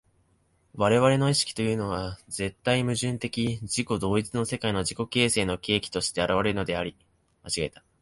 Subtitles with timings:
[0.73, 6.97] 我々の意識というのは絶対矛盾的自己同一の世界の自己形成の契機として現れるのであり、